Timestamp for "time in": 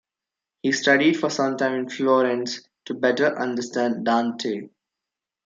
1.57-1.87